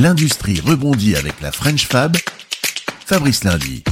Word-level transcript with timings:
L'industrie 0.00 0.60
rebondit 0.60 1.14
avec 1.14 1.40
la 1.40 1.52
French 1.52 1.86
Fab. 1.86 2.16
Fabrice 3.06 3.44
Lundi. 3.44 3.84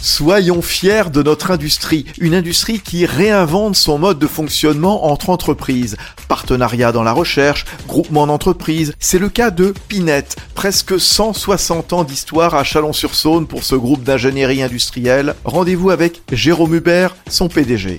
Soyons 0.00 0.62
fiers 0.62 1.10
de 1.12 1.22
notre 1.22 1.50
industrie, 1.50 2.06
une 2.18 2.34
industrie 2.34 2.80
qui 2.80 3.04
réinvente 3.04 3.76
son 3.76 3.98
mode 3.98 4.18
de 4.18 4.26
fonctionnement 4.26 5.04
entre 5.04 5.28
entreprises. 5.28 5.96
Partenariat 6.28 6.92
dans 6.92 7.02
la 7.02 7.12
recherche, 7.12 7.66
groupement 7.86 8.26
d'entreprises, 8.26 8.94
c'est 8.98 9.18
le 9.18 9.28
cas 9.28 9.50
de 9.50 9.74
Pinette, 9.88 10.36
presque 10.54 10.98
160 10.98 11.92
ans 11.92 12.04
d'histoire 12.04 12.54
à 12.54 12.64
Chalon-sur-Saône 12.64 13.46
pour 13.46 13.64
ce 13.64 13.74
groupe 13.74 14.02
d'ingénierie 14.02 14.62
industrielle. 14.62 15.34
Rendez-vous 15.44 15.90
avec 15.90 16.22
Jérôme 16.32 16.74
Hubert, 16.74 17.16
son 17.28 17.48
PDG. 17.48 17.98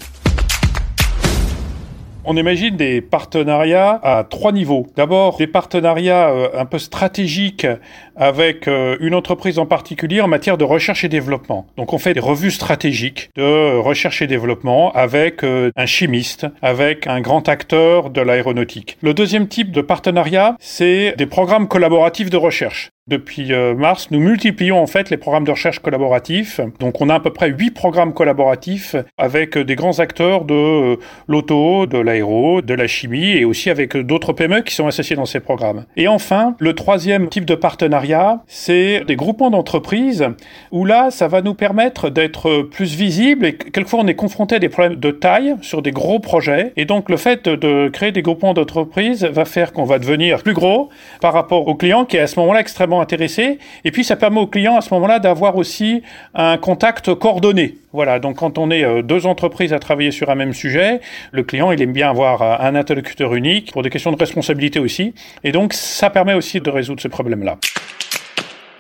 On 2.27 2.35
imagine 2.37 2.75
des 2.75 3.01
partenariats 3.01 3.99
à 4.01 4.23
trois 4.23 4.51
niveaux. 4.51 4.87
D'abord, 4.95 5.37
des 5.37 5.45
partenariats 5.45 6.29
euh, 6.29 6.49
un 6.55 6.65
peu 6.65 6.79
stratégiques 6.79 7.67
avec 8.15 8.67
euh, 8.67 8.97
une 8.99 9.13
entreprise 9.13 9.59
en 9.59 9.67
particulier 9.67 10.21
en 10.21 10.27
matière 10.27 10.57
de 10.57 10.63
recherche 10.63 11.03
et 11.03 11.09
développement. 11.09 11.67
Donc 11.77 11.93
on 11.93 11.99
fait 11.99 12.15
des 12.15 12.19
revues 12.19 12.49
stratégiques 12.49 13.29
de 13.35 13.77
recherche 13.77 14.23
et 14.23 14.27
développement 14.27 14.91
avec 14.93 15.43
euh, 15.43 15.69
un 15.75 15.85
chimiste, 15.85 16.47
avec 16.63 17.05
un 17.05 17.21
grand 17.21 17.47
acteur 17.47 18.09
de 18.09 18.21
l'aéronautique. 18.21 18.97
Le 19.03 19.13
deuxième 19.13 19.47
type 19.47 19.71
de 19.71 19.81
partenariat, 19.81 20.55
c'est 20.59 21.13
des 21.19 21.27
programmes 21.27 21.67
collaboratifs 21.67 22.31
de 22.31 22.37
recherche. 22.37 22.89
Depuis 23.07 23.53
euh, 23.53 23.75
mars, 23.75 24.07
nous 24.09 24.19
multiplions 24.19 24.81
en 24.81 24.87
fait 24.87 25.11
les 25.11 25.17
programmes 25.17 25.43
de 25.43 25.51
recherche 25.51 25.77
collaboratifs. 25.77 26.59
Donc 26.79 27.01
on 27.01 27.09
a 27.09 27.13
à 27.13 27.19
peu 27.19 27.31
près 27.31 27.51
huit 27.51 27.69
programmes 27.69 28.15
collaboratifs 28.15 28.95
avec 29.15 29.59
des 29.59 29.75
grands 29.75 29.99
acteurs 29.99 30.43
de 30.43 30.55
euh, 30.55 30.95
l'auto, 31.27 31.85
de 31.85 31.99
l'aéro, 31.99 32.63
de 32.63 32.73
la 32.73 32.87
chimie 32.87 33.33
et 33.33 33.45
aussi 33.45 33.69
avec 33.69 33.95
d'autres 33.95 34.33
PME 34.33 34.61
qui 34.61 34.73
sont 34.73 34.87
associés 34.87 35.15
dans 35.15 35.27
ces 35.27 35.39
programmes. 35.39 35.85
Et 35.95 36.07
enfin, 36.07 36.55
le 36.57 36.73
troisième 36.73 37.29
type 37.29 37.45
de 37.45 37.53
partenariat, 37.53 38.41
c'est 38.47 39.03
des 39.05 39.15
groupements 39.15 39.51
d'entreprises 39.51 40.25
où 40.71 40.83
là, 40.83 41.11
ça 41.11 41.27
va 41.27 41.43
nous 41.43 41.53
permettre 41.53 42.09
d'être 42.09 42.63
plus 42.63 42.95
visibles 42.95 43.45
et 43.45 43.55
quelquefois 43.55 43.99
on 43.99 44.07
est 44.07 44.15
confronté 44.15 44.55
à 44.55 44.59
des 44.59 44.69
problèmes 44.69 44.95
de 44.95 45.11
taille 45.11 45.57
sur 45.61 45.83
des 45.83 45.91
gros 45.91 46.17
projets. 46.17 46.73
Et 46.75 46.85
donc 46.85 47.11
le 47.11 47.17
fait 47.17 47.47
de 47.47 47.87
créer 47.89 48.11
des 48.11 48.23
groupements 48.23 48.55
d'entreprises 48.55 49.25
va 49.25 49.45
faire 49.45 49.73
qu'on 49.73 49.85
va 49.85 49.99
devenir 49.99 50.41
plus 50.41 50.53
gros 50.53 50.89
par 51.21 51.33
rapport 51.33 51.67
au 51.67 51.75
client 51.75 52.05
qui 52.05 52.17
est 52.17 52.21
à 52.21 52.25
ce 52.25 52.39
moment-là 52.39 52.61
extrêmement 52.61 52.94
intéressé. 53.01 53.59
Et 53.83 53.91
puis, 53.91 54.03
ça 54.03 54.15
permet 54.15 54.39
au 54.39 54.47
client 54.47 54.77
à 54.77 54.81
ce 54.81 54.93
moment-là 54.93 55.19
d'avoir 55.19 55.55
aussi 55.55 56.01
un 56.33 56.57
contact 56.57 57.13
coordonné. 57.13 57.75
Voilà, 57.93 58.19
donc 58.19 58.37
quand 58.37 58.57
on 58.57 58.71
est 58.71 58.83
euh, 58.83 59.01
deux 59.01 59.25
entreprises 59.25 59.71
à 59.71 59.79
travailler 59.79 60.11
sur 60.11 60.29
un 60.29 60.35
même 60.35 60.53
sujet, 60.53 60.99
le 61.31 61.43
client, 61.43 61.71
il 61.71 61.81
aime 61.81 61.93
bien 61.93 62.09
avoir 62.09 62.41
euh, 62.41 62.55
un 62.59 62.75
interlocuteur 62.75 63.33
unique 63.35 63.71
pour 63.71 63.83
des 63.83 63.89
questions 63.89 64.11
de 64.11 64.17
responsabilité 64.17 64.79
aussi. 64.79 65.13
Et 65.43 65.51
donc, 65.51 65.73
ça 65.73 66.09
permet 66.09 66.33
aussi 66.33 66.59
de 66.59 66.69
résoudre 66.69 67.01
ce 67.01 67.07
problème-là. 67.07 67.57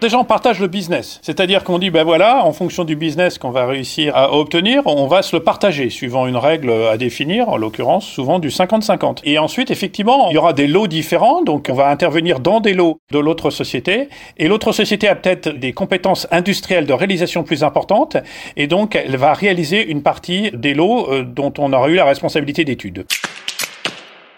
Déjà, 0.01 0.19
on 0.19 0.25
partage 0.25 0.59
le 0.59 0.67
business. 0.67 1.19
C'est-à-dire 1.23 1.63
qu'on 1.63 1.79
dit, 1.79 1.89
ben 1.89 2.03
voilà, 2.03 2.45
en 2.45 2.51
fonction 2.51 2.83
du 2.83 2.97
business 2.97 3.37
qu'on 3.37 3.51
va 3.51 3.65
réussir 3.65 4.13
à 4.13 4.33
obtenir, 4.33 4.81
on 4.85 5.07
va 5.07 5.21
se 5.21 5.33
le 5.33 5.41
partager, 5.41 5.89
suivant 5.89 6.27
une 6.27 6.35
règle 6.35 6.69
à 6.69 6.97
définir, 6.97 7.47
en 7.47 7.55
l'occurrence, 7.55 8.05
souvent 8.05 8.39
du 8.39 8.49
50-50. 8.49 9.19
Et 9.23 9.39
ensuite, 9.39 9.71
effectivement, 9.71 10.29
il 10.29 10.33
y 10.33 10.37
aura 10.37 10.51
des 10.51 10.67
lots 10.67 10.87
différents, 10.87 11.43
donc 11.43 11.69
on 11.71 11.73
va 11.73 11.87
intervenir 11.89 12.41
dans 12.41 12.59
des 12.59 12.73
lots 12.73 12.99
de 13.11 13.19
l'autre 13.19 13.51
société, 13.51 14.09
et 14.37 14.49
l'autre 14.49 14.73
société 14.73 15.07
a 15.07 15.15
peut-être 15.15 15.47
des 15.47 15.71
compétences 15.71 16.27
industrielles 16.29 16.85
de 16.85 16.93
réalisation 16.93 17.43
plus 17.43 17.63
importantes, 17.63 18.17
et 18.57 18.67
donc 18.67 18.95
elle 18.95 19.15
va 19.15 19.33
réaliser 19.33 19.89
une 19.89 20.03
partie 20.03 20.51
des 20.51 20.73
lots 20.73 21.09
euh, 21.09 21.23
dont 21.23 21.53
on 21.57 21.71
aura 21.71 21.87
eu 21.87 21.95
la 21.95 22.05
responsabilité 22.05 22.65
d'étude. 22.65 23.05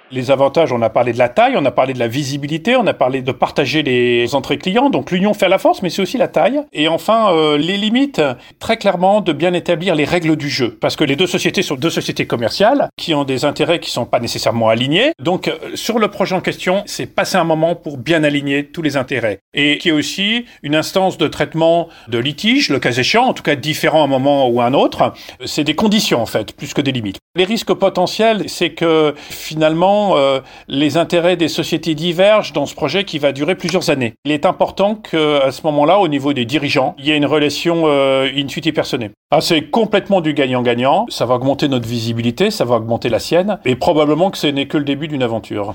Les 0.09 0.31
avantages, 0.31 0.71
on 0.71 0.81
a 0.81 0.89
parlé 0.89 1.11
de 1.11 1.17
la 1.17 1.27
taille, 1.27 1.55
on 1.57 1.65
a 1.65 1.71
parlé 1.71 1.93
de 1.93 1.99
la 1.99 2.07
visibilité, 2.07 2.77
on 2.77 2.87
a 2.87 2.93
parlé 2.93 3.21
de 3.21 3.31
partager 3.33 3.83
les 3.83 4.35
entrées 4.35 4.57
clients. 4.57 4.89
Donc 4.89 5.11
l'union 5.11 5.33
fait 5.33 5.49
la 5.49 5.57
force, 5.57 5.81
mais 5.81 5.89
c'est 5.89 6.01
aussi 6.01 6.17
la 6.17 6.29
taille. 6.29 6.61
Et 6.71 6.87
enfin, 6.87 7.33
euh, 7.33 7.57
les 7.57 7.75
limites, 7.75 8.21
très 8.59 8.77
clairement, 8.77 9.19
de 9.19 9.33
bien 9.33 9.51
établir 9.51 9.95
les 9.95 10.05
règles 10.05 10.37
du 10.37 10.49
jeu. 10.49 10.77
Parce 10.79 10.95
que 10.95 11.03
les 11.03 11.17
deux 11.17 11.27
sociétés 11.27 11.61
sont 11.61 11.75
deux 11.75 11.89
sociétés 11.89 12.25
commerciales 12.25 12.87
qui 12.97 13.13
ont 13.13 13.25
des 13.25 13.43
intérêts 13.43 13.79
qui 13.81 13.91
sont 13.91 14.05
pas 14.05 14.21
nécessairement 14.21 14.69
alignés. 14.69 15.11
Donc 15.21 15.49
euh, 15.49 15.57
sur 15.75 15.99
le 15.99 16.07
projet 16.07 16.35
en 16.35 16.41
question, 16.41 16.83
c'est 16.85 17.05
passer 17.05 17.35
un 17.35 17.43
moment 17.43 17.75
pour 17.75 17.97
bien 17.97 18.23
aligner 18.23 18.65
tous 18.65 18.81
les 18.81 18.95
intérêts. 18.95 19.39
Et 19.53 19.77
qui 19.77 19.89
est 19.89 19.93
aussi 19.93 20.45
une 20.63 20.75
instance 20.75 21.17
de 21.17 21.27
traitement 21.27 21.89
de 22.07 22.17
litige, 22.17 22.69
le 22.69 22.79
cas 22.79 22.91
échéant, 22.91 23.25
en 23.25 23.33
tout 23.33 23.43
cas 23.43 23.55
différent 23.55 24.01
à 24.01 24.05
un 24.05 24.07
moment 24.07 24.47
ou 24.47 24.61
à 24.61 24.65
un 24.65 24.73
autre. 24.73 25.13
C'est 25.45 25.65
des 25.65 25.75
conditions 25.75 26.21
en 26.21 26.25
fait, 26.25 26.55
plus 26.55 26.73
que 26.73 26.79
des 26.79 26.93
limites. 26.93 27.17
Les 27.35 27.43
risques 27.43 27.73
potentiels, 27.73 28.43
c'est 28.47 28.69
que 28.69 29.13
finalement, 29.17 29.96
euh, 30.15 30.39
les 30.67 30.97
intérêts 30.97 31.37
des 31.37 31.47
sociétés 31.47 31.95
divergent 31.95 32.53
dans 32.53 32.65
ce 32.65 32.75
projet 32.75 33.03
qui 33.03 33.19
va 33.19 33.31
durer 33.31 33.55
plusieurs 33.55 33.89
années. 33.89 34.13
Il 34.25 34.31
est 34.31 34.45
important 34.45 34.95
qu'à 34.95 35.51
ce 35.51 35.61
moment-là, 35.63 35.99
au 35.99 36.07
niveau 36.07 36.33
des 36.33 36.45
dirigeants, 36.45 36.95
il 36.97 37.05
y 37.05 37.11
ait 37.11 37.17
une 37.17 37.25
relation 37.25 37.83
euh, 37.85 38.29
intuitive 38.35 38.73
personnelle. 38.73 39.11
Ah, 39.31 39.41
c'est 39.41 39.63
complètement 39.63 40.21
du 40.21 40.33
gagnant-gagnant. 40.33 41.05
Ça 41.09 41.25
va 41.25 41.35
augmenter 41.35 41.67
notre 41.67 41.87
visibilité, 41.87 42.51
ça 42.51 42.65
va 42.65 42.75
augmenter 42.75 43.09
la 43.09 43.19
sienne, 43.19 43.59
et 43.65 43.75
probablement 43.75 44.31
que 44.31 44.37
ce 44.37 44.47
n'est 44.47 44.67
que 44.67 44.77
le 44.77 44.83
début 44.85 45.07
d'une 45.07 45.23
aventure 45.23 45.73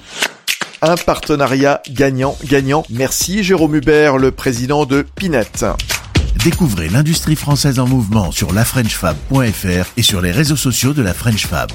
un 0.84 0.97
partenariat 0.97 1.81
gagnant-gagnant. 1.91 2.82
Merci 2.91 3.44
Jérôme 3.44 3.77
Hubert, 3.77 4.19
le 4.19 4.32
président 4.32 4.84
de 4.84 5.03
Pinette. 5.15 5.65
Découvrez 6.44 6.88
l'industrie 6.88 7.37
française 7.37 7.78
en 7.78 7.87
mouvement 7.87 8.32
sur 8.32 8.53
lafrenchfab.fr 8.53 9.93
et 9.97 10.03
sur 10.03 10.21
les 10.21 10.32
réseaux 10.32 10.56
sociaux 10.56 10.93
de 10.93 11.03
la 11.03 11.15
French 11.15 11.47
Fab. 11.47 11.71